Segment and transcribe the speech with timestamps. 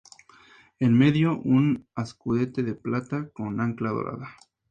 [0.79, 4.35] En medio, un escudete de plata con ancla dorada.